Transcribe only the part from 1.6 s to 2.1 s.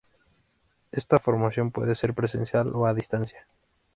puede